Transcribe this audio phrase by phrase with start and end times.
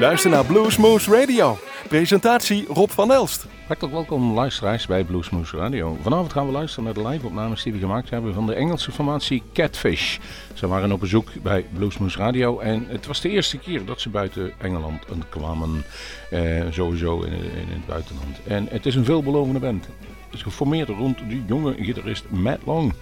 [0.00, 1.58] luistert naar Bluesmoose Radio.
[1.88, 3.46] Presentatie Rob van Elst.
[3.66, 5.96] Hartelijk welkom luisteraars bij Bluesmoose Radio.
[6.02, 9.42] Vanavond gaan we luisteren naar de live-opnames die we gemaakt hebben van de Engelse formatie
[9.52, 10.18] Catfish.
[10.54, 14.08] Ze waren op bezoek bij Bluesmoose Radio en het was de eerste keer dat ze
[14.08, 15.84] buiten Engeland kwamen.
[16.30, 17.32] Eh, sowieso in,
[17.68, 18.36] het buitenland.
[18.46, 19.86] En het is een veelbelovende band.
[20.24, 22.92] Het is geformeerd rond de jonge gitarist Matt Long.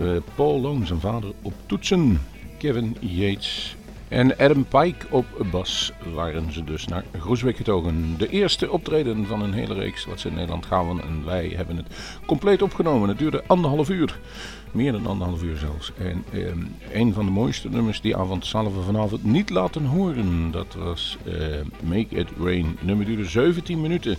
[0.00, 2.20] Uh, Paul Long, zijn vader, op toetsen.
[2.58, 3.76] Kevin Yates
[4.10, 8.14] en Adam Pike op bas waren ze dus naar Groesbeek getogen.
[8.18, 11.02] De eerste optreden van een hele reeks wat ze in Nederland gaven.
[11.02, 11.86] En wij hebben het
[12.26, 13.08] compleet opgenomen.
[13.08, 14.18] Het duurde anderhalf uur.
[14.72, 15.92] Meer dan anderhalf uur zelfs.
[15.98, 20.50] En eh, een van de mooiste nummers die avond zullen we vanavond niet laten horen.
[20.50, 21.34] Dat was eh,
[21.82, 22.78] Make It Rain.
[22.80, 24.16] Nummer duurde 17 minuten.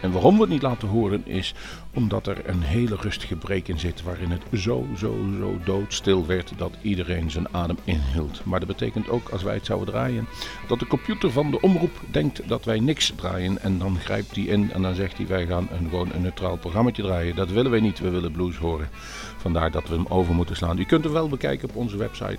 [0.00, 1.54] En waarom we het niet laten horen is
[1.94, 6.52] omdat er een hele rustige break in zit waarin het zo, zo, zo doodstil werd
[6.56, 8.44] dat iedereen zijn adem inhield.
[8.44, 10.26] Maar dat betekent ook als wij het zouden draaien
[10.68, 14.44] dat de computer van de omroep denkt dat wij niks draaien en dan grijpt hij
[14.44, 17.36] in en dan zegt hij wij gaan een, gewoon een neutraal programma draaien.
[17.36, 18.88] Dat willen wij niet, we willen blues horen.
[19.40, 20.78] Vandaar dat we hem over moeten slaan.
[20.78, 22.38] U kunt hem wel bekijken op onze website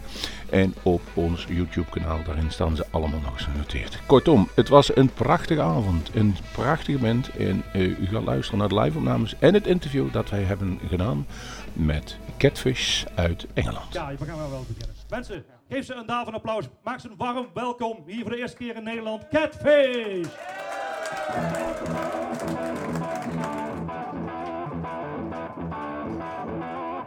[0.49, 2.19] en op ons YouTube kanaal.
[2.25, 3.99] Daarin staan ze allemaal nog genoteerd.
[4.05, 8.69] Kortom, het was een prachtige avond, een prachtig moment en uh, u gaat luisteren naar
[8.69, 11.27] de live opnames en het interview dat wij hebben gedaan
[11.73, 13.93] met Catfish uit Engeland.
[13.93, 14.95] Ja, we gaan wel beginnen.
[15.09, 16.65] Mensen, geef ze een daal van applaus.
[16.83, 19.27] Maak ze een warm welkom hier voor de eerste keer in Nederland.
[19.27, 20.27] Catfish!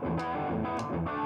[0.04, 1.23] Don't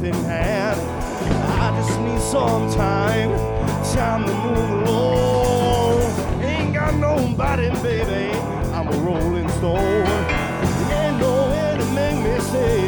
[0.00, 0.80] no in hand.
[1.60, 3.30] I just need some time,
[3.94, 6.42] time to move along.
[6.42, 8.36] Ain't got nobody, baby,
[8.72, 10.06] I'm a rolling stone.
[10.90, 12.87] Ain't no way to make me say,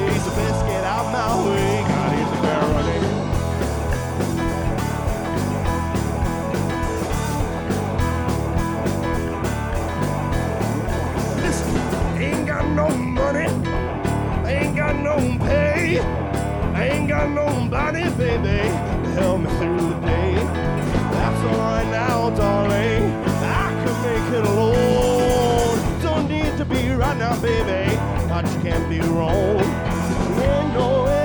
[17.11, 18.69] got nobody, baby,
[19.03, 20.35] to help me through the day.
[20.35, 23.03] That's alright now, darling.
[23.43, 26.03] I can make it alone.
[26.03, 27.97] Don't need to be right now, baby,
[28.29, 29.59] but you can't be wrong.
[30.39, 31.20] Ain't no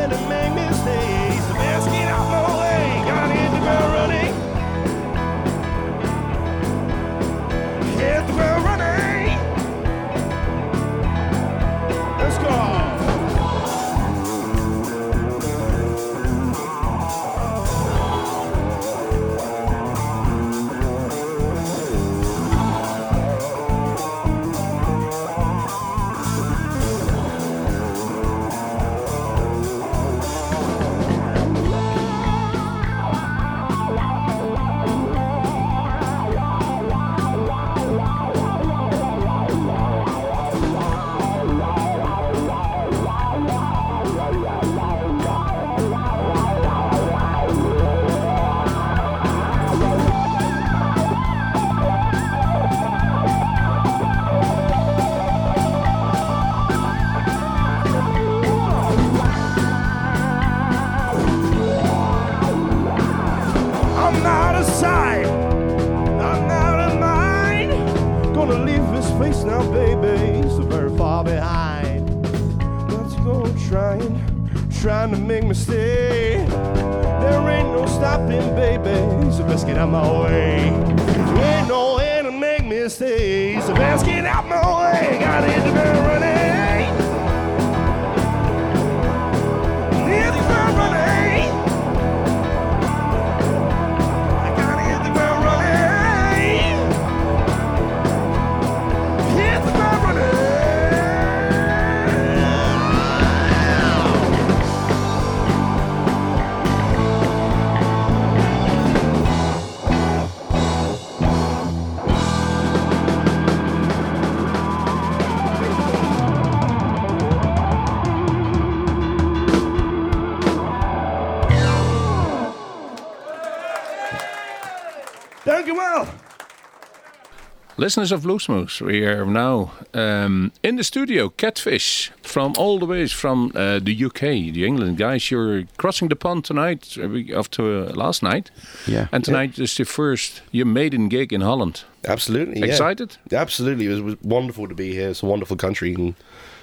[127.86, 131.30] Listeners of Bluesmoose, we are now um, in the studio.
[131.30, 134.22] Catfish from all the ways from uh, the UK,
[134.54, 135.30] the England guys.
[135.30, 136.98] You're crossing the pond tonight
[137.36, 138.50] after uh, last night,
[138.88, 139.08] Yeah.
[139.12, 141.84] and tonight is the first your maiden gig in Holland.
[142.08, 142.62] Absolutely.
[142.62, 142.66] yeah.
[142.66, 143.18] Excited?
[143.32, 143.86] Absolutely.
[143.86, 145.10] It was, was wonderful to be here.
[145.10, 146.16] It's a wonderful country, and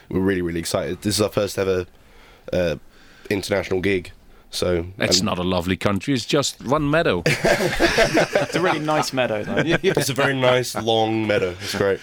[0.09, 1.03] we're really, really excited.
[1.03, 1.87] This is our first ever
[2.53, 2.79] uh,
[3.31, 4.11] international gig.
[4.53, 6.13] So It's and not a lovely country.
[6.15, 7.23] It's just one meadow.
[8.43, 9.57] It's a really nice meadow, though.
[9.83, 11.57] It's a very nice long meadow.
[11.63, 12.01] It's great.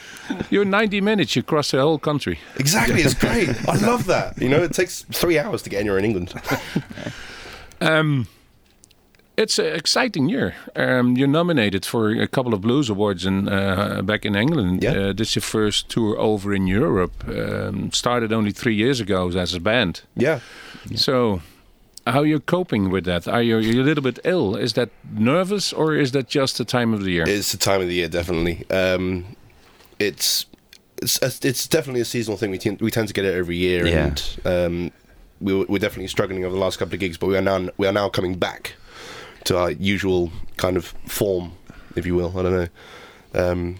[0.50, 1.36] You're 90 minutes.
[1.36, 2.40] You cross the whole country.
[2.58, 3.02] Exactly.
[3.02, 3.50] It's great.
[3.70, 4.42] I love that.
[4.42, 6.34] You know, it takes three hours to get anywhere in England.
[7.82, 8.28] Um,
[9.38, 10.54] it's an exciting year.
[10.76, 14.84] Um, you're nominated for a couple of blues awards in uh, back in England.
[14.84, 14.92] Yeah.
[14.92, 17.14] Uh, this is your first tour over in Europe.
[17.28, 20.02] Um, started only three years ago as a band.
[20.18, 20.40] Yeah.
[20.96, 21.42] So,
[22.12, 23.28] how you're coping with that?
[23.28, 24.56] Are you you're a little bit ill?
[24.56, 27.26] Is that nervous or is that just the time of the year?
[27.28, 28.66] It's the time of the year, definitely.
[28.70, 29.36] Um,
[30.00, 30.46] it's
[31.02, 32.52] it's it's definitely a seasonal thing.
[32.52, 34.06] We tend, we tend to get it every year, Yeah.
[34.06, 34.92] and um,
[35.42, 37.18] we were, we're definitely struggling over the last couple of gigs.
[37.18, 38.74] But we are now we are now coming back
[39.46, 41.54] to our usual kind of form,
[41.96, 42.38] if you will.
[42.38, 42.68] I don't know.
[43.52, 43.80] Um,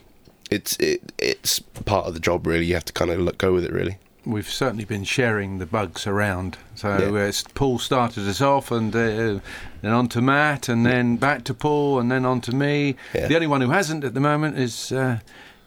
[0.52, 2.66] it's it, it's part of the job, really.
[2.66, 3.98] You have to kind of let go with it, really.
[4.26, 6.58] We've certainly been sharing the bugs around.
[6.76, 7.28] So Yeah.
[7.28, 9.40] uh, Paul started us off, and uh,
[9.82, 12.96] then on to Matt, and then back to Paul, and then on to me.
[13.16, 13.28] Yeah.
[13.28, 15.20] The only one who hasn't at the moment is uh,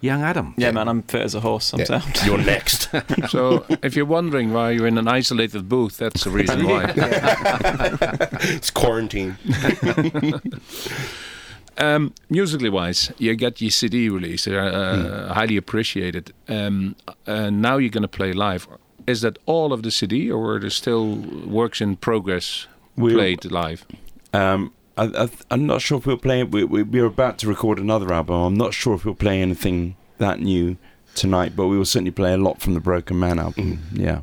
[0.02, 0.52] young Adam.
[0.58, 1.72] Yeah, man, I'm fit as a horse.
[1.72, 1.86] I'm Yeah.
[1.86, 2.20] sound.
[2.26, 2.90] You're next.
[3.30, 6.92] so, if you're wondering why you're in an isolated booth, that's the reason why.
[8.42, 9.38] it's quarantine.
[11.78, 16.32] Um, musically wise, you get your CD release, uh, uh, highly appreciated.
[16.48, 16.96] Um,
[17.26, 18.68] uh, now you're going to play live.
[19.06, 21.16] Is that all of the CD, or are there still
[21.46, 22.66] works in progress
[22.96, 23.84] We'll- played live?
[24.34, 26.44] Um, I, I, I'm not sure if we'll play.
[26.44, 28.36] We, we, we're about to record another album.
[28.36, 30.76] I'm not sure if we'll play anything that new
[31.14, 33.80] tonight, but we will certainly play a lot from the Broken Man album.
[33.92, 34.20] Yeah.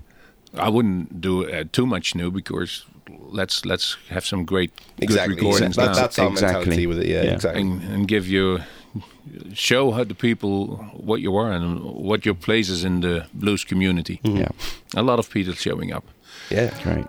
[0.55, 2.85] I wouldn't do uh, too much new because
[3.31, 5.35] let's let's have some great good Exactly.
[5.35, 6.59] recordings That- now that's our Exactly.
[6.59, 7.07] mentality with it.
[7.07, 7.33] Yeah, Yeah.
[7.35, 7.61] exactly.
[7.61, 8.59] and, and give you
[9.53, 10.77] show how the people
[11.07, 14.19] what you are and what your place is in the blues community.
[14.23, 14.37] Mm-hmm.
[14.37, 15.01] Yeah.
[15.01, 16.03] A lot of people showing up.
[16.51, 16.71] yeah.
[16.83, 17.05] Great.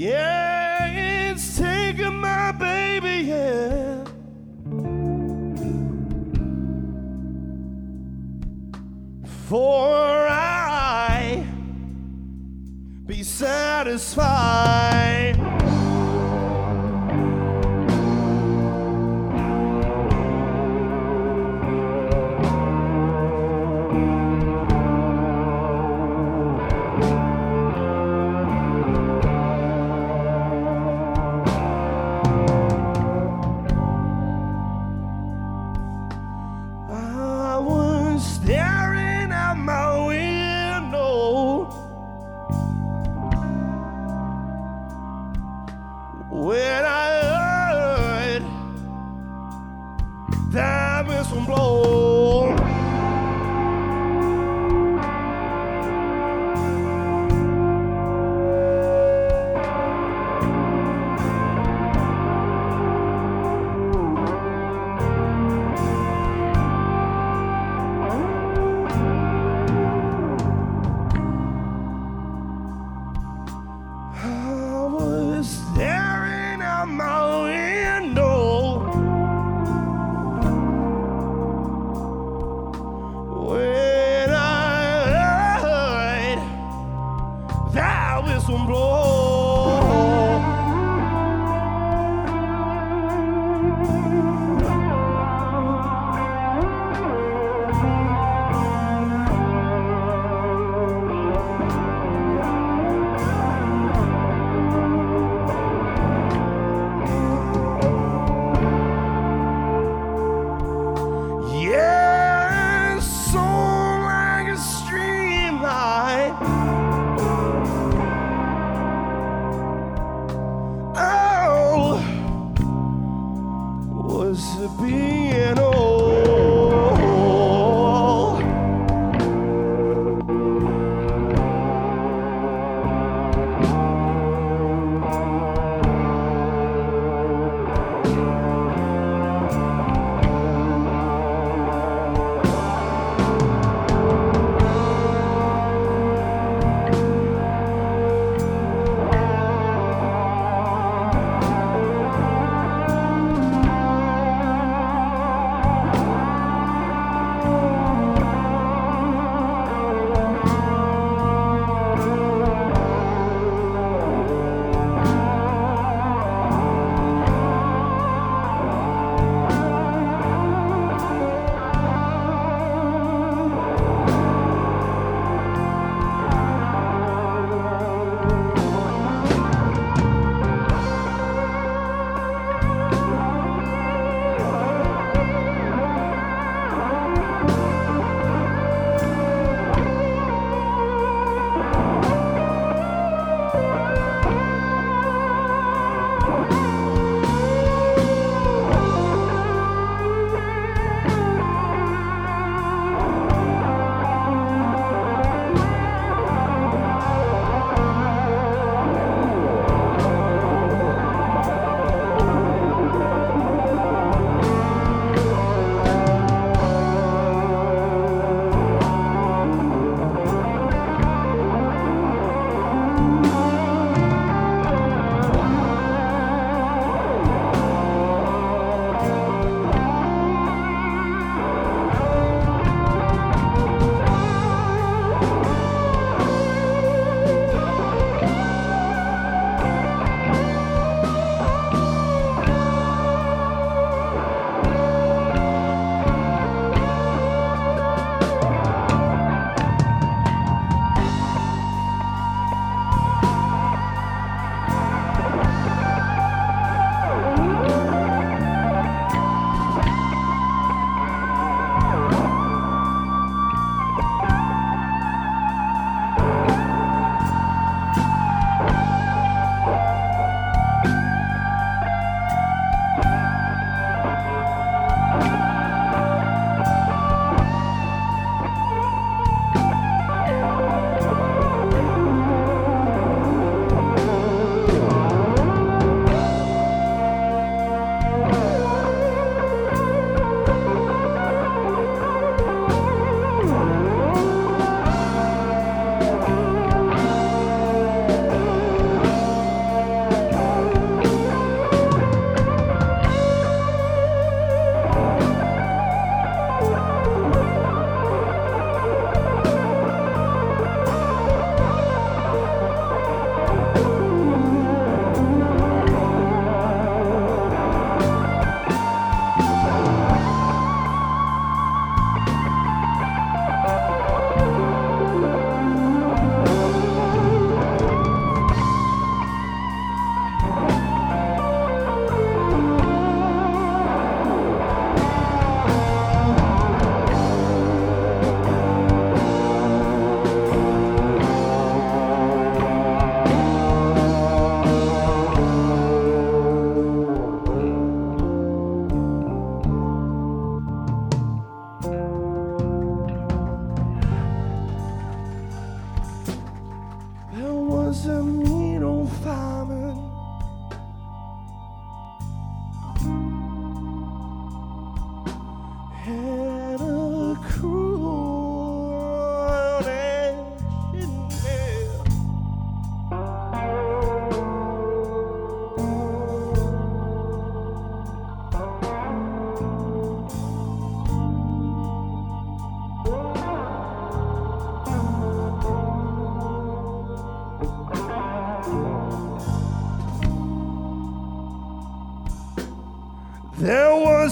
[0.00, 4.02] Yeah, it's taking my baby, yeah.
[9.46, 11.44] For I
[13.04, 14.99] be satisfied.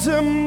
[0.08, 0.37] There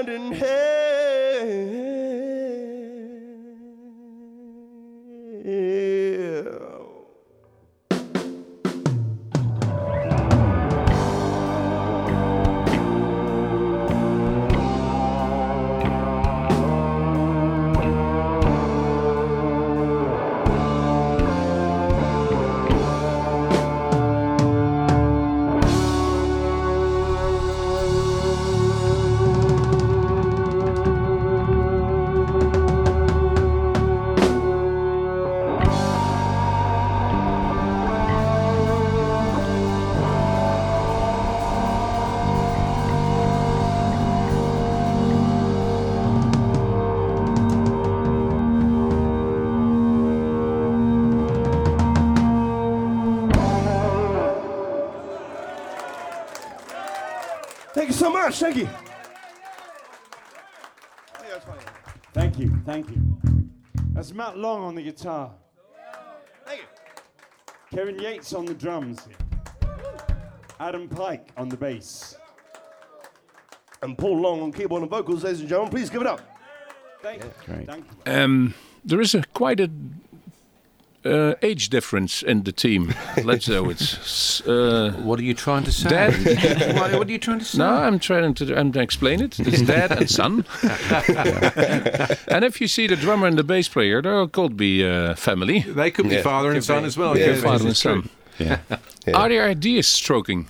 [0.00, 0.59] Standing here.
[58.40, 58.54] You so much.
[58.56, 58.68] Thank you.
[62.12, 63.18] Thank you, thank you.
[63.92, 65.32] That's Matt Long on the guitar.
[66.46, 66.66] Thank you.
[67.76, 69.08] Kevin Yates on the drums.
[70.58, 72.16] Adam Pike on the bass.
[73.82, 75.70] And Paul Long on keyboard and vocals, ladies and gentlemen.
[75.70, 76.20] Please give it up.
[77.02, 77.30] Thank you.
[77.64, 78.12] Thank you.
[78.12, 79.70] Um, there is a quite a
[81.04, 82.94] uh, age difference in the team.
[83.24, 84.40] Let's know it's.
[84.46, 85.88] Uh, What are you trying to say?
[85.88, 86.74] Dad?
[86.76, 87.58] what, what are you trying to say?
[87.58, 89.38] no, I'm trying to I'm to explain it.
[89.40, 90.44] It's dad and son.
[92.28, 95.60] and if you see the drummer and the bass player, they're could be uh, family.
[95.60, 96.22] They could be Yeah.
[96.22, 97.16] father and son as well.
[97.16, 97.40] Yeah, yeah.
[97.42, 98.08] Father and son.
[98.38, 98.58] Yeah.
[99.06, 99.16] Yeah.
[99.16, 100.46] Are the ideas stroking?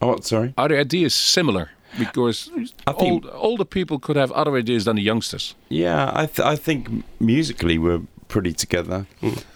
[0.00, 0.52] Oh, what, sorry?
[0.56, 1.70] Are the ideas similar?
[1.98, 2.50] Because
[2.86, 5.54] I think- old, older people could have other ideas than the youngsters.
[5.68, 6.88] Yeah, I th- I think
[7.20, 9.06] musically we're pretty together.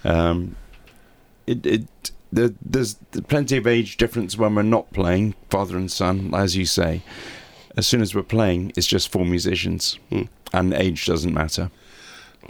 [0.05, 0.57] Um,
[1.47, 2.95] it it there, there's
[3.29, 7.03] plenty of age difference when we're not playing, father and son, as you say.
[7.77, 9.99] As soon as we're playing, it's just four musicians,
[10.53, 11.71] and age doesn't matter.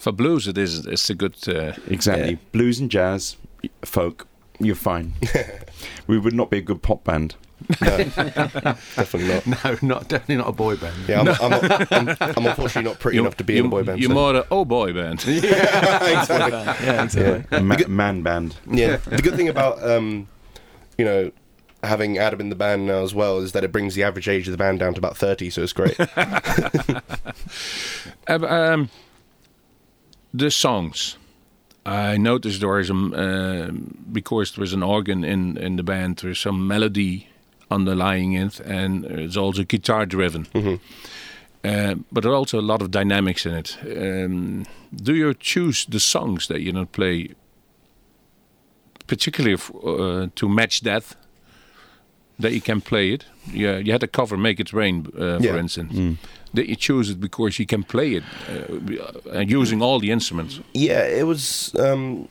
[0.01, 0.87] For blues, it is.
[0.87, 1.37] It's a good.
[1.49, 2.37] Uh, Exactly, Yeah.
[2.53, 3.37] blues and jazz,
[3.85, 4.27] folk,
[4.59, 5.13] you're fine.
[6.07, 7.35] we would not be a good pop band.
[7.81, 9.47] Definitely not.
[9.65, 10.97] No, not definitely not a boy band.
[11.09, 14.01] Yeah, I'm, I'm, I'm, I'm unfortunately not pretty enough to be in a boy band.
[14.01, 15.25] You're so- more a oh boy band.
[15.27, 17.45] yeah, exactly.
[17.51, 18.57] A ma- man band.
[18.71, 18.97] Yeah.
[18.97, 20.29] The good thing about um,
[20.99, 21.31] you know,
[21.83, 24.47] having Adam in the band now as well is that it brings the average age
[24.49, 25.99] of the band down to about thirty, so it's great.
[28.29, 28.89] Um,
[30.33, 31.19] the songs.
[31.85, 33.69] I noticed there is some uh,
[34.13, 36.19] because there is an organ in in the band.
[36.19, 37.29] There's some melody
[37.73, 40.47] underlying it, and it's also guitar driven.
[41.65, 43.79] Uh, but there are also a lot of dynamics in it.
[43.85, 47.29] Um, do you choose the songs that you don't play,
[49.07, 51.17] particularly f- uh, to match that?
[52.39, 53.27] That you can play it.
[53.53, 55.59] Yeah, you had a cover "Make It Rain," uh, for Yeah.
[55.59, 56.19] instance.
[56.55, 60.61] That you choose it because you can play it, uh, and using all the instruments.
[60.75, 61.73] yeah, it was.
[61.79, 62.29] Um,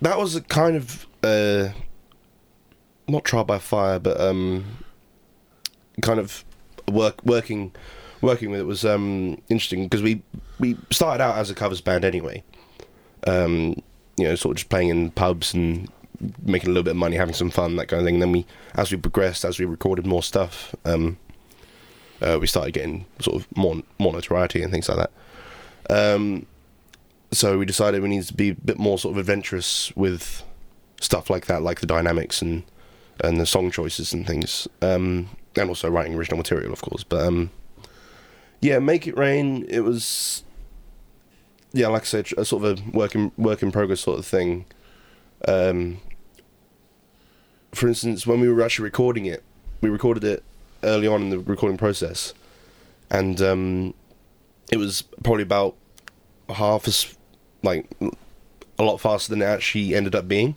[0.00, 1.68] that was a kind of uh,
[3.06, 4.64] not trial by fire, but um,
[6.00, 6.44] kind of
[6.88, 7.72] work working
[8.20, 10.22] working with it was um, interesting because we
[10.58, 12.42] we started out as a covers band anyway.
[13.26, 13.82] Um,
[14.16, 15.90] you know, sort of just playing in pubs and
[16.42, 18.20] making a little bit of money, having some fun, that kind of thing.
[18.20, 21.18] then we, as we progressed, as we recorded more stuff, um,
[22.20, 26.14] uh, we started getting sort of more more notoriety and things like that.
[26.14, 26.46] Um,
[27.32, 30.42] so we decided we needed to be a bit more sort of adventurous with
[31.00, 32.62] stuff like that, like the dynamics and
[33.20, 37.04] and the song choices and things, um, and also writing original material, of course.
[37.04, 37.50] But um,
[38.60, 39.66] yeah, make it rain.
[39.68, 40.44] It was
[41.72, 44.26] yeah, like I said, a sort of a work in work in progress sort of
[44.26, 44.66] thing.
[45.48, 45.98] Um,
[47.72, 49.42] for instance, when we were actually recording it,
[49.80, 50.42] we recorded it
[50.82, 52.34] early on in the recording process,
[53.10, 53.94] and um,
[54.70, 55.76] it was probably about
[56.50, 57.16] half as
[57.62, 57.86] like
[58.78, 60.56] a lot faster than it actually ended up being.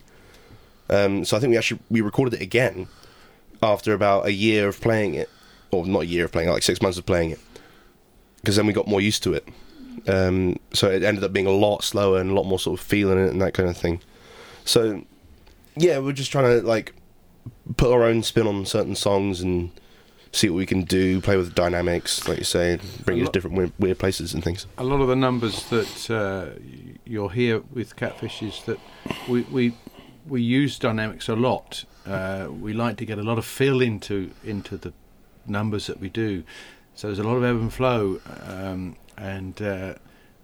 [0.90, 2.88] Um, so I think we actually we recorded it again
[3.62, 5.30] after about a year of playing it,
[5.72, 7.40] or not a year of playing, like six months of playing it,
[8.38, 9.48] because then we got more used to it.
[10.08, 12.86] Um, so it ended up being a lot slower and a lot more sort of
[12.86, 14.02] feeling it and that kind of thing.
[14.64, 15.04] So
[15.76, 16.94] yeah, we're just trying to like
[17.78, 19.72] put our own spin on certain songs and
[20.32, 23.56] see what we can do, play with dynamics, like you say, bring it to different
[23.56, 24.68] weird, weird places and things.
[24.78, 26.60] a lot of the numbers that uh,
[27.06, 28.80] you'll hear with Catfish is that
[29.28, 29.74] we we
[30.28, 31.86] we use dynamics a lot.
[32.06, 34.94] Uh, we like to get a lot of feel into into the
[35.48, 36.44] numbers that we do.
[36.96, 39.96] So there's a lot of ebb and flow, um, and uh,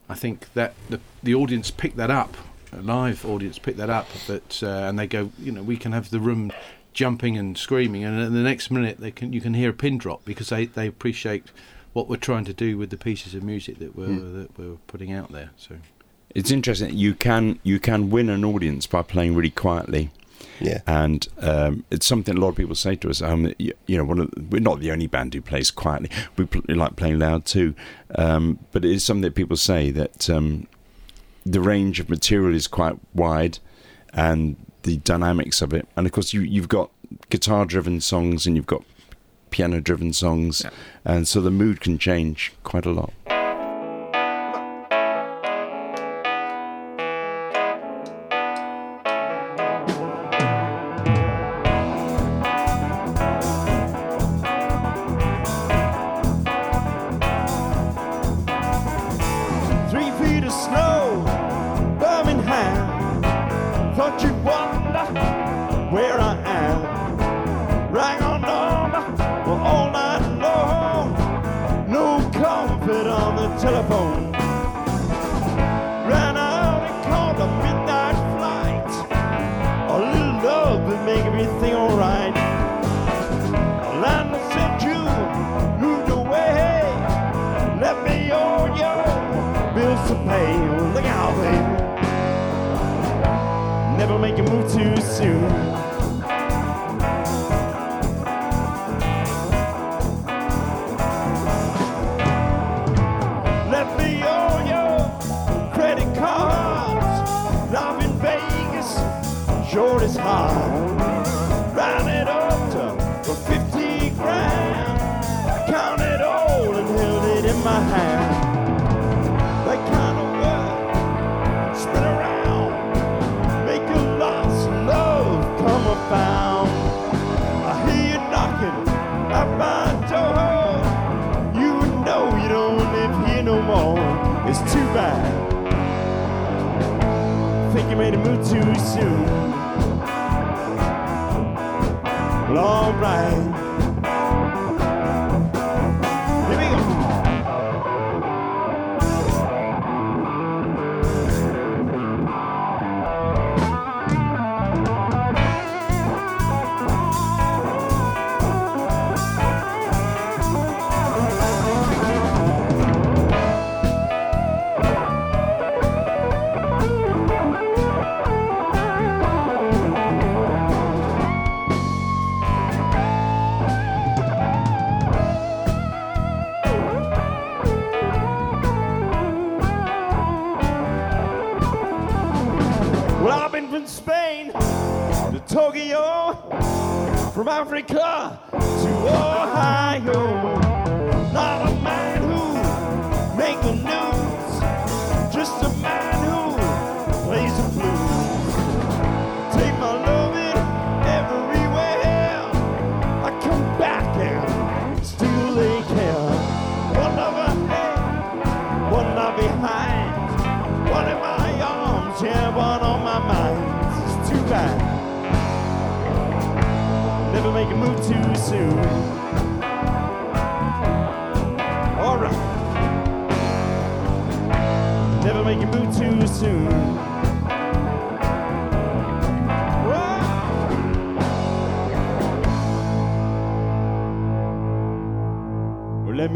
[0.10, 2.36] I think that the the audience pick that up.
[2.74, 5.92] A live audience pick that up, that uh, and they go, you know, we can
[5.92, 6.52] have the room
[6.94, 9.98] jumping and screaming, and in the next minute they can you can hear a pin
[9.98, 11.52] drop because they, they appreciate
[11.94, 15.12] what we're trying to do with the pieces of music that we're that we're putting
[15.12, 15.52] out there.
[15.58, 15.76] So
[16.34, 16.98] It's interesting.
[16.98, 20.10] You can you can win an audience by playing really quietly.
[20.60, 20.82] Yeah.
[20.86, 23.22] And um, it's something a lot of people say to us.
[23.22, 26.10] Um, you, you know, one of the, we're not the only band who plays quietly.
[26.38, 27.74] We pl- like playing loud too.
[28.16, 30.68] Um, but it is something that people say that um,
[31.46, 33.60] the range of material is quite wide,
[34.14, 35.88] and the dynamics of it.
[35.96, 36.92] And of course, you you've got
[37.30, 38.84] guitar-driven songs and you've got
[39.50, 40.66] piano-driven songs,
[41.04, 43.12] and so the mood can change quite a lot.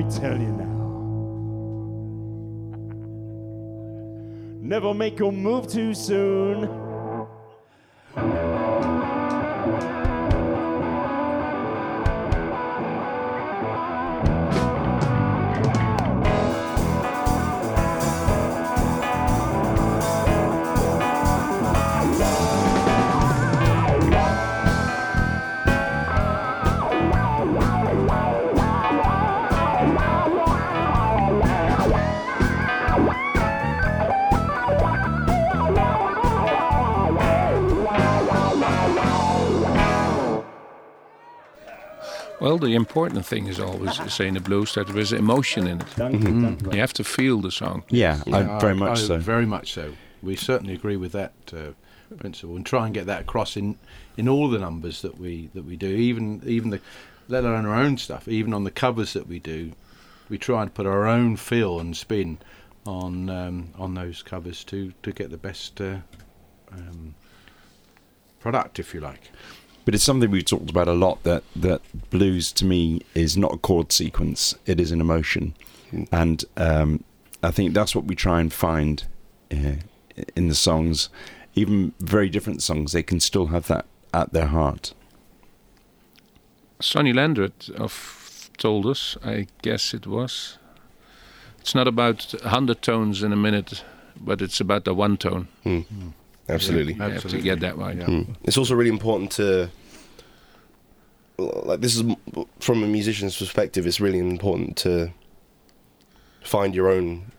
[0.09, 0.75] Tell you now.
[4.61, 6.74] Never make a move too soon.
[42.45, 45.81] Well, the important thing is always say in the blues that there is emotion in
[45.81, 46.73] it.
[46.75, 47.83] You have to feel the song.
[47.89, 49.17] Yeah, I, very much I- so.
[49.17, 49.93] Very much so.
[50.21, 51.71] We certainly agree with that uh,
[52.17, 53.79] principle, and try and get that across in
[54.15, 55.87] in all the numbers that we that we do.
[55.87, 56.81] Even even the
[57.27, 58.27] let alone our own stuff.
[58.27, 59.71] Even on the covers that we do,
[60.29, 62.37] we try and put our own feel and spin
[62.85, 65.97] on um, on those covers to to get the best uh,
[66.71, 67.15] um,
[68.39, 69.31] product, if you like.
[69.85, 73.53] But it's something we've talked about a lot that, that blues to me is not
[73.53, 75.53] a chord sequence, it is an emotion.
[76.11, 77.03] And um,
[77.43, 79.03] I think that's what we try and find
[79.51, 79.73] uh,
[80.35, 81.09] in the songs.
[81.53, 84.93] Even very different songs, they can still have that at their heart.
[86.81, 90.57] Sonny Landreth of told us, I guess it was.
[91.59, 93.83] It's not about 100 tones in a minute,
[94.19, 95.47] but it's about the one tone.
[96.47, 96.93] Absolutely.
[96.93, 97.97] You have to get that right.
[97.97, 98.35] Mm.
[98.43, 99.69] It's also really important to
[101.37, 102.03] like this is
[102.59, 103.85] from a musician's perspective.
[103.85, 105.11] It's really important to
[106.43, 107.31] find your own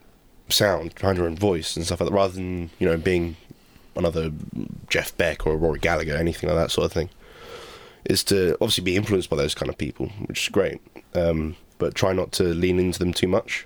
[0.49, 3.37] sound, find your own voice and stuff like that, rather than you know being
[3.95, 4.31] another
[4.89, 7.09] Jeff Beck or Rory Gallagher, anything like that sort of thing.
[8.05, 10.79] Is to obviously be influenced by those kind of people, which is great,
[11.13, 13.65] um, but try not to lean into them too much,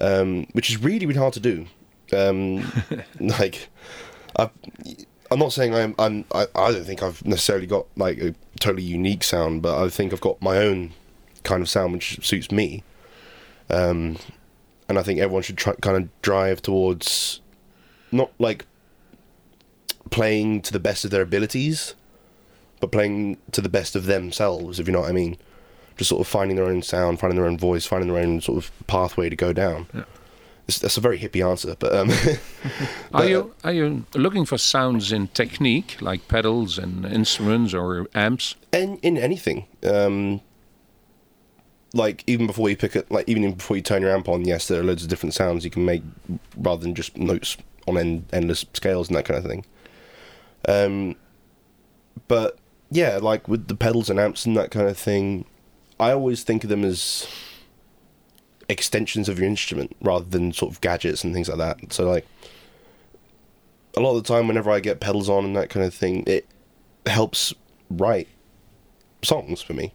[0.00, 1.66] um, which is really really hard to do.
[2.12, 2.70] Um,
[3.20, 3.68] like,
[4.38, 4.50] I,
[5.30, 8.84] I'm not saying I'm, I'm I, I don't think I've necessarily got like a totally
[8.84, 10.92] unique sound, but I think I've got my own
[11.42, 12.82] kind of sound which suits me.
[13.70, 14.16] Um,
[14.88, 17.40] and I think everyone should try kind of drive towards
[18.10, 18.64] not like
[20.10, 21.94] playing to the best of their abilities,
[22.80, 25.36] but playing to the best of themselves, if you know what I mean.
[25.98, 28.56] Just sort of finding their own sound, finding their own voice, finding their own sort
[28.56, 29.88] of pathway to go down.
[29.92, 30.04] Yeah.
[30.68, 32.10] That's a very hippie answer, but um,
[33.14, 38.54] Are you are you looking for sounds in technique, like pedals and instruments or amps?
[38.72, 39.66] in in anything.
[39.82, 40.42] Um,
[41.94, 44.68] like even before you pick it, like even before you turn your amp on, yes,
[44.68, 46.02] there are loads of different sounds you can make
[46.58, 49.64] rather than just notes on end, endless scales and that kind of thing.
[50.68, 51.16] Um,
[52.28, 52.58] but
[52.90, 55.46] yeah, like with the pedals and amps and that kind of thing,
[55.98, 57.26] I always think of them as
[58.68, 61.92] extensions of your instrument rather than sort of gadgets and things like that.
[61.92, 62.26] So like
[63.96, 66.24] a lot of the time, whenever I get pedals on and that kind of thing,
[66.26, 66.46] it
[67.06, 67.54] helps
[67.90, 68.28] write
[69.22, 69.92] songs for me.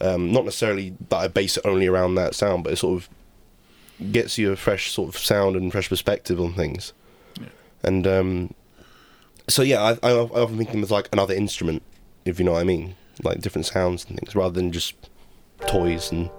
[0.00, 4.12] Um, not necessarily that I base it only around that sound, but it sort of
[4.12, 6.92] gets you a fresh sort of sound and fresh perspective on things.
[7.82, 8.54] And um,
[9.48, 11.82] so yeah, I, I, I often think of them as like another instrument,
[12.24, 14.94] if you know what I mean, like different sounds and things, rather than just
[15.66, 16.30] toys and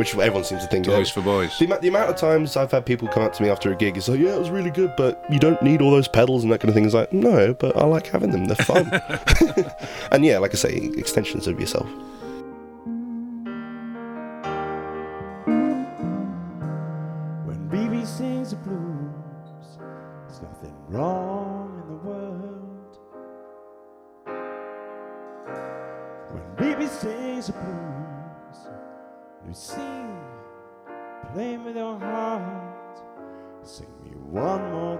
[0.00, 0.86] which everyone seems to think.
[0.86, 1.58] Toys for boys.
[1.58, 3.76] The, amount- the amount of times I've had people come up to me after a
[3.76, 6.42] gig is like, yeah, it was really good, but you don't need all those pedals
[6.42, 6.86] and that kind of thing.
[6.86, 8.46] It's like, no, but I like having them.
[8.46, 8.90] They're fun.
[10.10, 11.86] and yeah, like I say, extensions of yourself.
[17.44, 19.78] When BB sings the blues,
[20.28, 22.98] there's nothing wrong in the world.
[26.32, 27.89] When BB sings the blues,
[29.52, 30.16] sing,
[31.32, 32.98] play with your heart,
[33.62, 34.99] sing me one more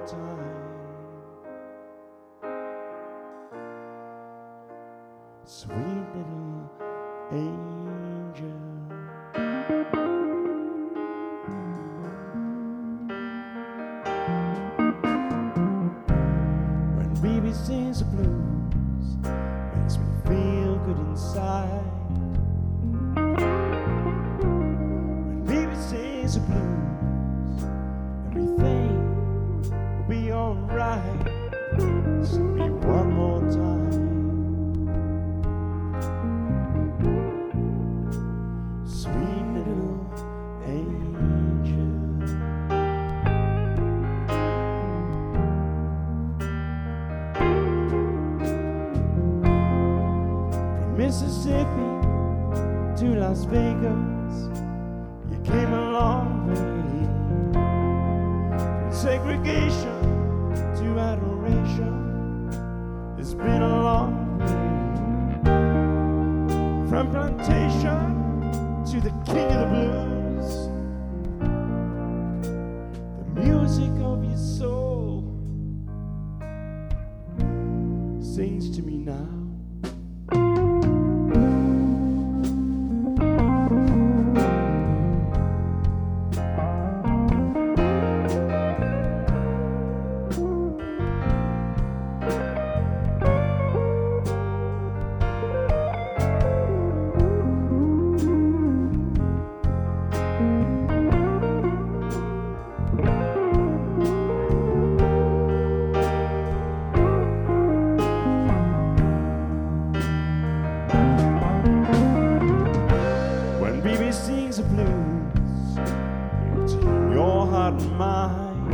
[117.70, 118.72] not mine.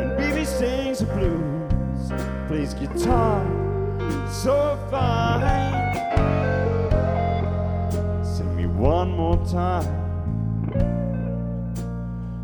[0.00, 2.12] And baby sings the blues,
[2.48, 3.44] plays guitar
[4.30, 5.94] so fine.
[8.24, 9.84] Sing me one more time,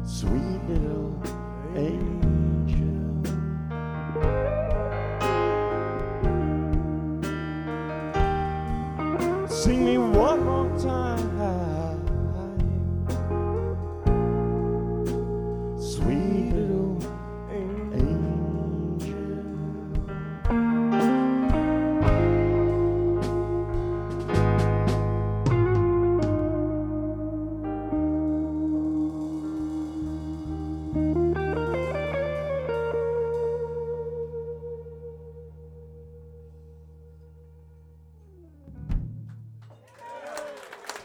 [0.05, 1.06] sweet little.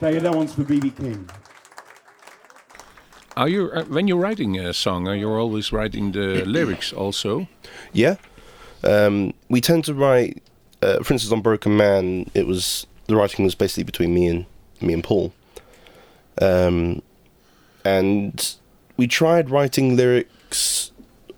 [0.01, 1.29] Krijg je dat ons voor BB King.
[3.33, 5.07] Are you uh, when you're writing a song?
[5.07, 7.47] Are you always writing the lyrics also?
[7.91, 8.15] Yeah.
[8.83, 10.41] Um, we tend to write,
[10.81, 14.45] uh, for instance, on Broken Man, it was the writing was basically between me and
[14.79, 15.33] me and Paul,
[16.41, 17.03] um,
[17.85, 18.55] and
[18.97, 20.91] we tried writing lyrics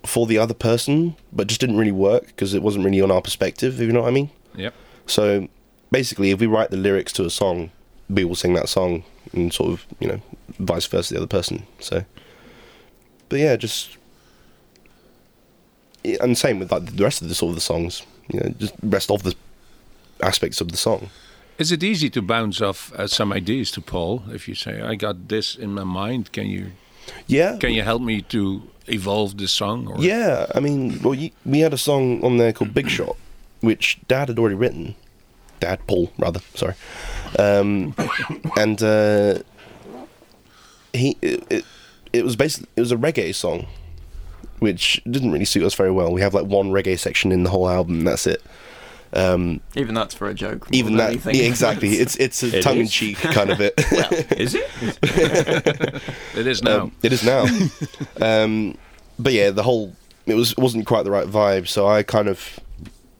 [0.05, 3.21] for the other person, but just didn't really work because it wasn't really on our
[3.21, 3.81] perspective.
[3.81, 4.29] If you know what I mean.
[4.55, 4.73] Yep.
[5.05, 5.49] So
[5.91, 7.71] basically, if we write the lyrics to a song,
[8.13, 10.21] we will sing that song, and sort of you know,
[10.59, 11.65] vice versa the other person.
[11.79, 12.03] So,
[13.29, 13.97] but yeah, just
[16.21, 18.03] and same with like the rest of the sort of the songs.
[18.31, 19.35] You know, just rest of the
[20.21, 21.09] aspects of the song.
[21.57, 24.23] Is it easy to bounce off uh, some ideas to Paul?
[24.31, 26.71] If you say, "I got this in my mind," can you
[27.27, 27.57] Yeah.
[27.59, 29.87] can you help me to evolve this song?
[29.87, 33.15] Or Yeah, I mean, well, you, we had a song on there called Big Shot,
[33.61, 34.95] which Dad had already written.
[35.59, 36.73] Dad, Paul, rather, sorry.
[37.39, 37.95] Um,
[38.57, 39.39] and uh,
[40.93, 41.65] he, it, it,
[42.11, 43.65] it was basically it was a reggae song,
[44.59, 46.11] which didn't really suit us very well.
[46.11, 48.41] We have like one reggae section in the whole album, and that's it.
[49.15, 50.67] Um, Even that's for a joke.
[50.71, 51.89] even that, yeah, exactly.
[51.99, 52.91] It's it's a It tongue in is.
[52.91, 53.73] cheek kind of it.
[54.39, 54.67] Is it?
[56.35, 56.81] it is now.
[56.83, 57.45] Um, it is now.
[58.21, 58.75] um,
[59.19, 59.93] but yeah, the whole
[60.25, 62.59] it was wasn't quite the right vibe, so I kind of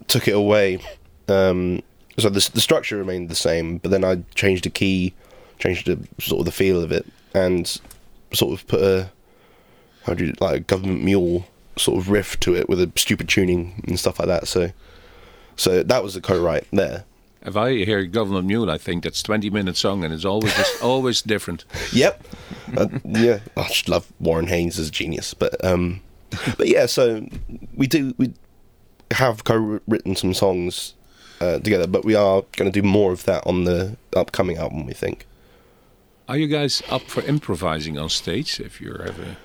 [0.08, 0.80] took it away.
[1.28, 1.84] Um,
[2.18, 5.14] so the the structure remained the same, but then I changed the key,
[5.60, 7.68] changed the sort of the feel of it, and
[8.34, 9.10] sort of put a
[10.06, 11.46] how do you like a government mule
[11.78, 14.48] sort of riff to it with a stupid tuning and stuff like that.
[14.48, 14.72] So
[15.56, 17.06] so that was the co-write there.
[17.42, 20.82] if I hear government Mule, I think that's 20 minute song, and it's always just,
[20.84, 21.66] always different.
[21.92, 22.24] Yep.
[22.76, 26.02] Uh, yeah, I just love Warren Haynes as a genius, but um,
[26.58, 26.86] but yeah.
[26.86, 27.28] So
[27.76, 28.34] we do we
[29.12, 30.94] have co-written some songs
[31.42, 34.86] uh, together, but we are going to do more of that on the upcoming album.
[34.86, 35.26] We think.
[36.30, 38.60] Are you guys up for improvising on stage?
[38.62, 39.36] If you have a,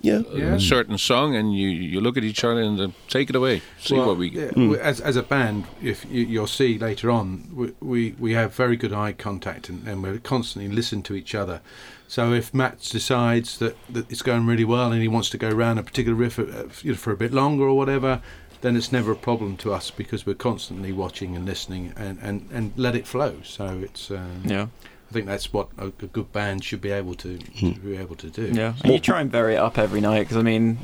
[0.00, 0.20] Yeah.
[0.54, 3.60] a certain song and you, you look at each other and uh, take it away,
[3.80, 4.56] see Well, what we yeah, get.
[4.56, 8.54] we- as as a band, if you, you'll see later on, we, we we have
[8.54, 11.60] very good eye contact and, and we're constantly listen to each other.
[12.06, 15.48] So if Matt decides that, that it's going really well and he wants to go
[15.50, 16.44] around a particular riff uh,
[16.82, 18.22] you know, for a bit longer or whatever,
[18.60, 22.48] then it's never a problem to us because we're constantly watching and listening and, and,
[22.52, 23.36] and let it flow.
[23.44, 24.66] So it's um, Yeah.
[25.10, 28.14] I think that's what a, a good band should be able to, to be able
[28.16, 28.50] to do.
[28.52, 30.76] Yeah, and you try and vary it up every night because I mean,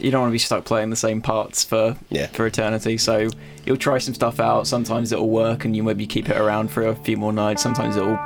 [0.00, 2.26] you don't want to be stuck playing the same parts for Yeah.
[2.26, 2.98] for eternity.
[2.98, 3.28] So
[3.64, 4.66] you'll try some stuff out.
[4.66, 7.62] Sometimes it'll work, and you maybe keep it around for a few more nights.
[7.62, 8.16] Sometimes it'll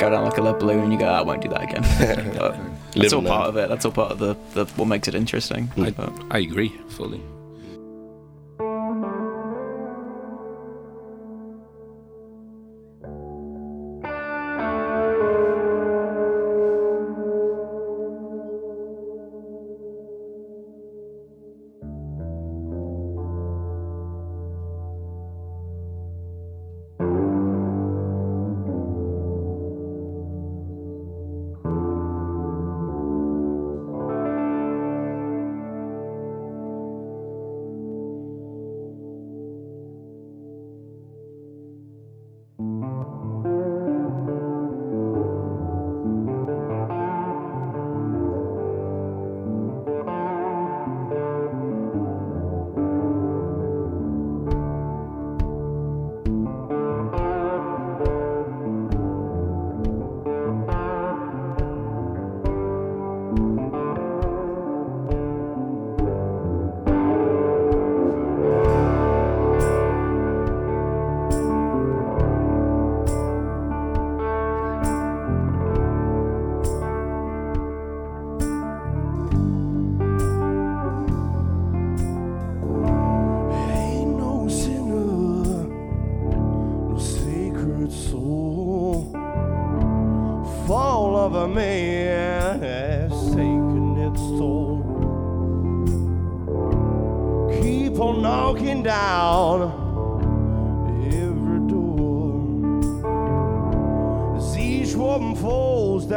[0.00, 2.32] go down like a lead balloon, and you go, "Ah, "I won't do that again."
[2.36, 3.68] But that's Live all and part of it.
[3.68, 5.70] That's all part of the, the what makes it interesting.
[5.76, 5.94] I,
[6.32, 7.20] I agree fully.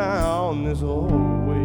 [0.05, 1.64] Down, this always one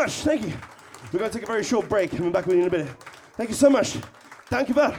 [0.00, 0.12] much.
[0.22, 0.52] Thank you.
[1.12, 2.70] We're going to take a very short break and we're back with you in a
[2.70, 2.88] bit.
[3.36, 3.98] Thank you so much.
[4.46, 4.94] Thank you, Bert.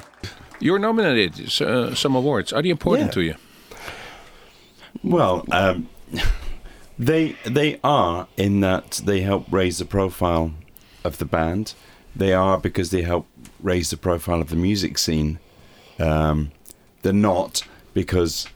[0.60, 2.54] You're nominated uh, some awards.
[2.54, 3.14] Are they important Yeah.
[3.14, 3.36] to you?
[5.04, 5.90] Well, um,
[7.00, 10.54] they they are in that they help raise the profile
[11.04, 11.74] of the band.
[12.16, 13.26] They are because they help
[13.60, 15.40] raise the profile of the music scene.
[16.00, 16.52] Um,
[17.02, 18.48] they're not because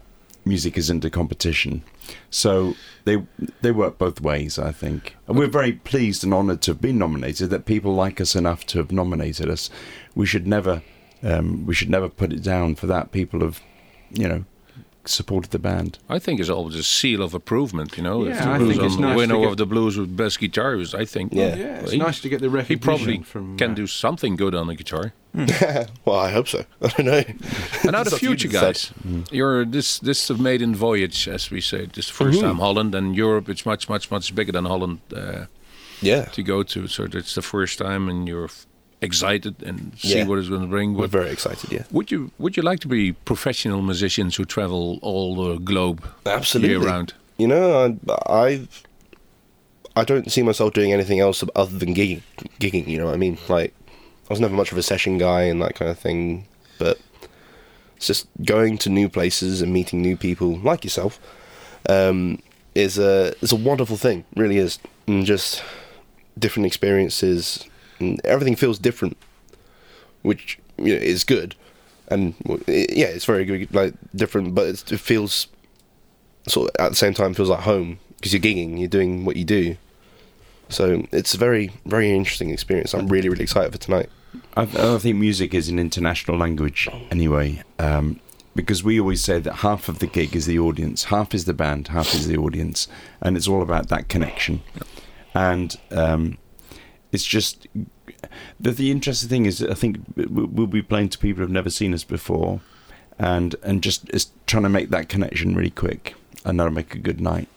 [0.45, 1.83] music isn't a competition.
[2.29, 2.75] So
[3.05, 3.23] they
[3.61, 5.15] they work both ways, I think.
[5.27, 7.49] And we're very pleased and honoured to have been nominated.
[7.49, 9.69] That people like us enough to have nominated us.
[10.15, 10.81] We should never
[11.23, 13.11] um, we should never put it down for that.
[13.11, 13.61] People have,
[14.11, 14.45] you know,
[15.05, 15.97] supported the band.
[16.09, 18.25] I think it's always a seal of improvement, you know.
[18.25, 19.97] Yeah, if the I blues think it's on nice to winner get- of the blues
[19.97, 21.33] with best guitarist, I think.
[21.33, 21.55] Yeah.
[21.55, 22.79] Yeah, it's he, nice to get the recognition.
[22.79, 23.57] He probably from.
[23.57, 25.13] can uh, do something good on the guitar.
[26.05, 26.59] Well, I hope so.
[26.81, 27.23] I don't know.
[27.83, 28.75] And now the It's you to future, decide.
[28.75, 29.31] guys.
[29.31, 31.85] You're this this is a maiden voyage, as we say.
[31.93, 33.49] This is the 1st time Holland and Europe.
[33.49, 35.45] It's much much much bigger than Holland uh,
[36.01, 36.87] Yeah, to go to.
[36.87, 38.49] So it's the first time, and you're
[39.01, 40.27] excited and see Yeah.
[40.27, 40.93] what it's going to bring.
[40.93, 41.71] we're What, very excited.
[41.71, 45.99] Yeah, would you would you like to be professional musicians who travel all the globe
[46.25, 46.69] absolutely.
[46.75, 47.13] year round?
[47.37, 48.83] You know, I, I've
[49.97, 52.21] I don't see myself doing anything else other than gigging.
[52.59, 53.37] Gigging, you know what I mean?
[53.49, 53.73] Like,
[54.29, 56.47] I was never much of a session guy and that kind of thing,
[56.79, 56.99] but
[57.95, 61.19] it's just going to new places and meeting new people like yourself
[61.87, 62.41] um,
[62.73, 64.25] is a is a wonderful thing.
[64.35, 65.63] Really is, and just
[66.37, 67.65] different experiences.
[67.99, 69.15] And everything feels different,
[70.21, 71.55] which you know, is good.
[72.09, 72.35] And
[72.67, 75.47] yeah, it's very good, like different, but it feels
[76.47, 79.35] sort of at the same time feels like home because you're gigging, you're doing what
[79.35, 79.77] you do.
[80.69, 82.93] So it's a very, very interesting experience.
[82.93, 84.09] I'm really, really excited for tonight.
[84.57, 88.19] I, I think music is an international language anyway, um,
[88.55, 91.53] because we always say that half of the gig is the audience, half is the
[91.53, 92.87] band, half is the audience,
[93.21, 94.61] and it's all about that connection.
[95.33, 96.37] And um,
[97.11, 97.67] it's just
[98.59, 101.69] the, the interesting thing is, I think we- we'll be playing to people who've never
[101.69, 102.61] seen us before,
[103.19, 106.99] and and just is trying to make that connection really quick, and that'll make a
[106.99, 107.47] good night.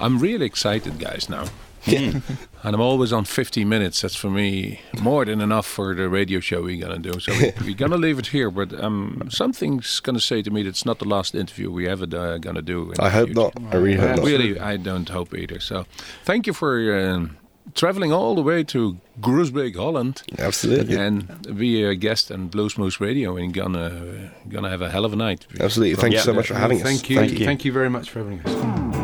[0.00, 1.28] I'm really excited, guys.
[1.28, 1.44] Now.
[1.86, 2.20] Yeah.
[2.64, 4.00] And I'm always on 50 minutes.
[4.00, 7.20] That's for me more than enough for the radio show we're gonna do.
[7.20, 8.50] So we, we're gonna leave it here.
[8.50, 12.38] But um, something's gonna say to me that's not the last interview we ever uh,
[12.38, 12.90] gonna do.
[12.92, 13.50] in I hope future.
[13.60, 13.74] not.
[13.74, 14.24] I really hope not.
[14.26, 15.60] Really, I don't hope either.
[15.60, 15.84] So,
[16.24, 17.36] thank you for um,
[17.74, 20.96] traveling all the way to Groesbeek, Holland, Absolutely.
[20.96, 23.36] and be a guest on Blues Moose Radio.
[23.36, 25.46] And gonna gonna have a hell of a night.
[25.60, 25.96] Absolutely.
[25.96, 26.82] Thank you so much for having us.
[26.82, 27.16] Thank you.
[27.16, 27.44] Thank you.
[27.44, 29.03] Thank you very much for having us.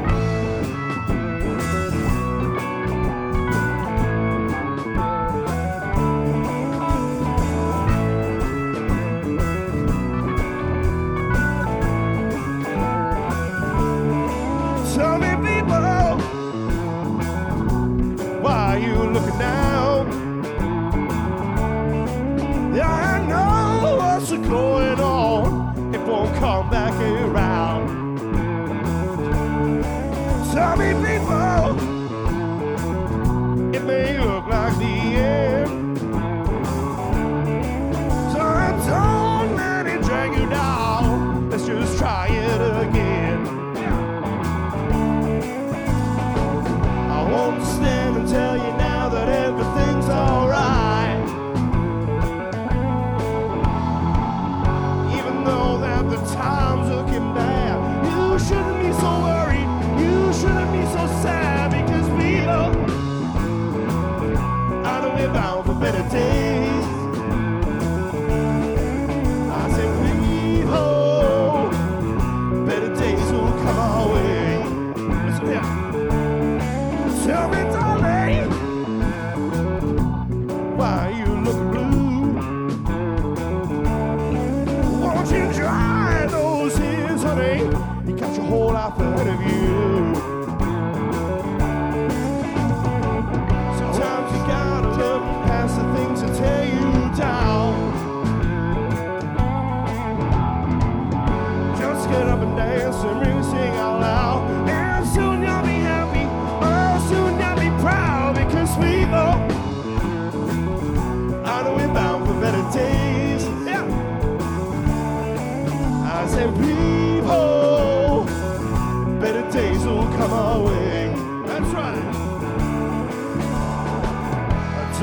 [66.12, 66.49] Bound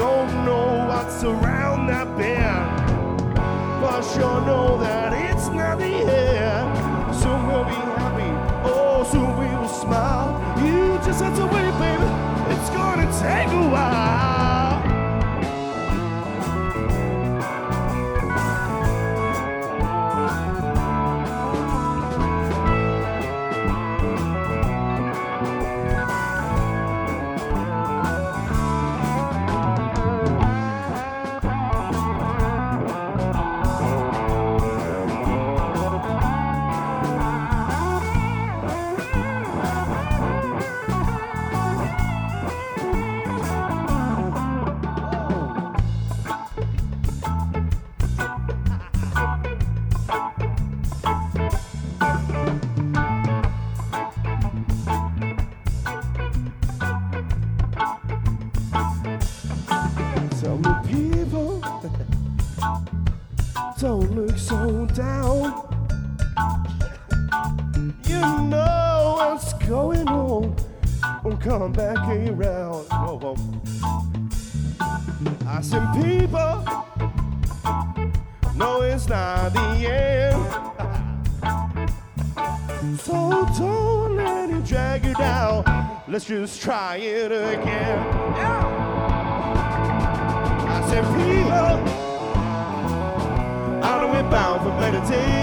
[0.08, 3.36] don't know what's around that bend.
[3.82, 5.93] But sure know that it's not the
[6.24, 6.68] end.
[7.22, 8.32] Soon we'll be happy.
[8.72, 10.30] Oh, soon we will smile.
[10.64, 12.10] You just have to wait, baby.
[12.53, 14.16] It's gonna down.
[71.68, 71.97] Come back
[72.30, 72.86] around.
[72.86, 73.36] Whoa, whoa.
[75.47, 76.63] I said, people,
[78.55, 80.45] no, it's not the end.
[82.99, 85.63] So don't let it drag you down.
[86.07, 87.99] Let's just try it again.
[88.38, 88.63] Yeah.
[90.70, 91.80] I said, people,
[93.84, 95.36] are we bound for better days?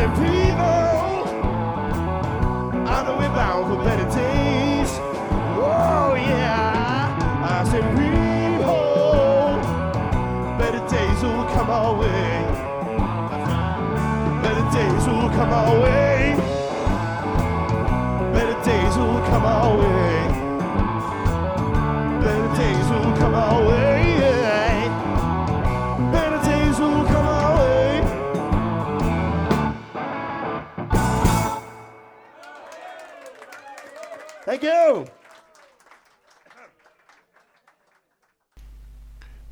[0.00, 0.64] I said, people,
[2.88, 4.88] are we bound for better days?
[5.58, 7.44] Oh yeah.
[7.44, 9.58] I said, people,
[10.56, 12.46] better days will come our way.
[14.42, 15.99] Better days will come our way.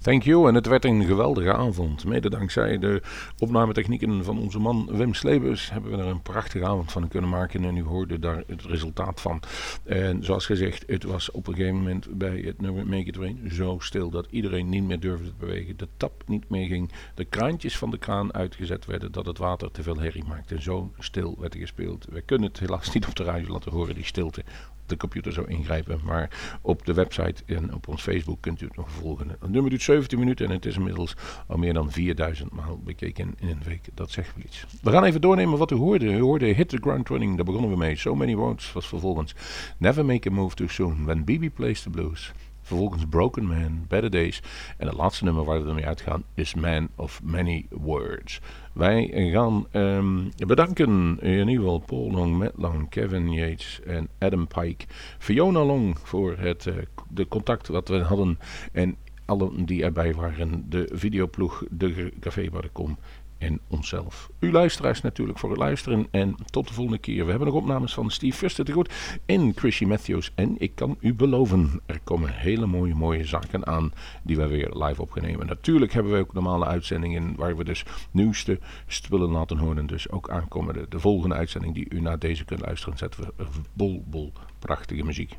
[0.08, 0.48] Thank you.
[0.48, 2.04] En het werd een geweldige avond.
[2.04, 3.02] Mede dankzij de
[3.38, 7.64] opnametechnieken van onze man Wim Slebus hebben we er een prachtige avond van kunnen maken.
[7.64, 9.40] En u hoorde daar het resultaat van.
[9.84, 13.50] En zoals gezegd, het was op een gegeven moment bij het nummer Make It Rain
[13.52, 15.76] zo stil dat iedereen niet meer durfde te bewegen.
[15.76, 16.90] De tap niet meer ging.
[17.14, 20.62] De kraantjes van de kraan uitgezet werden dat het water te veel herrie maakte.
[20.62, 22.06] Zo stil werd er gespeeld.
[22.10, 24.44] We kunnen het helaas niet op de radio laten horen, die stilte
[24.88, 26.00] de computer zou ingrijpen.
[26.04, 29.28] Maar op de website en op ons Facebook kunt u het nog volgen.
[29.28, 31.16] Het nummer duurt 17 minuten en het is inmiddels
[31.46, 33.88] al meer dan 4000 maal bekeken in een week.
[33.94, 34.66] Dat zegt wel iets.
[34.82, 36.12] We gaan even doornemen wat u hoorde.
[36.12, 37.96] U hoorde Hit the Ground Running, daar begonnen we mee.
[37.96, 39.34] So Many Roads was vervolgens
[39.76, 42.32] Never Make a Move Too Soon, When BB Plays the Blues.
[42.62, 44.42] Vervolgens Broken Man, Better Days.
[44.76, 48.40] En het laatste nummer waar we ermee uitgaan is Man of Many Words.
[48.78, 54.46] Wij gaan ehm, bedanken in ieder geval Paul Long, Matt Long, Kevin Yates en Adam
[54.46, 54.84] Pike.
[55.18, 56.74] Fiona Long voor het eh,
[57.10, 58.38] de contact wat we hadden.
[58.72, 60.64] En allen die erbij waren.
[60.68, 62.98] De videoploeg, de Café waar ik kom
[63.38, 64.30] en onszelf.
[64.38, 67.24] U luisteraars natuurlijk voor het luisteren en tot de volgende keer.
[67.24, 70.32] We hebben nog opnames van Steve Fuster te goed en Chrissy Matthews.
[70.34, 74.70] En ik kan u beloven, er komen hele mooie, mooie zaken aan die we weer
[74.72, 75.46] live opnemen.
[75.46, 79.86] Natuurlijk hebben we ook normale uitzendingen waar we dus nieuwste spullen laten horen.
[79.86, 84.04] Dus ook aankomende, de volgende uitzending die u na deze kunt luisteren, zetten we bol,
[84.06, 85.36] bol prachtige muziek.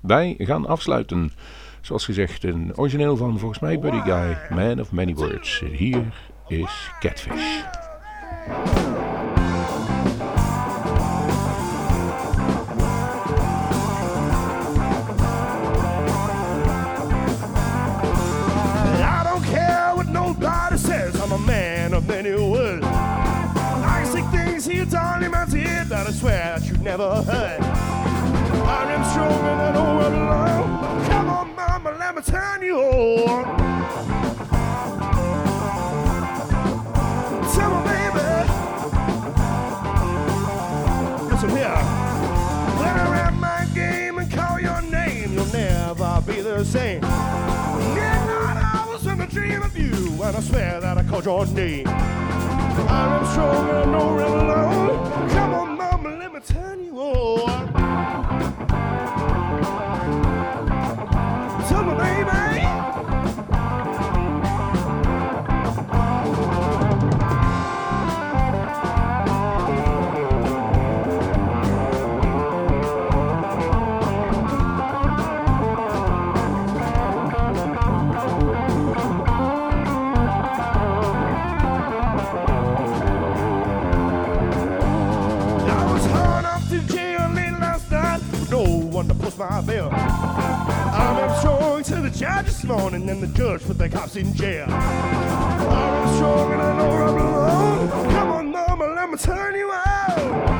[0.00, 1.32] Wij gaan afsluiten.
[1.80, 5.62] Zoals gezegd, een origineel van volgens mij Buddy Guy, Man of Many Words.
[5.72, 6.12] Hier
[6.50, 6.68] is
[7.00, 7.30] Catfish.
[19.02, 21.20] I don't care what nobody says.
[21.20, 22.84] I'm a man of many words.
[22.84, 27.60] I see things here in my head that I swear that you've never heard.
[27.62, 31.06] I am strong and I know I'm alone.
[31.06, 33.59] Come on, mama, let me turn you on.
[50.30, 51.88] And I swear that I called your name.
[51.88, 55.30] I am strong and I know I'm alone.
[55.30, 57.72] Come on, mama, let me turn you on.
[61.68, 62.49] Tell me, baby.
[92.20, 94.66] Judge this morning and the judge put the cops in jail.
[94.68, 98.10] I am strong and I know I'm alone.
[98.10, 100.59] Come on, mama, let me turn you out.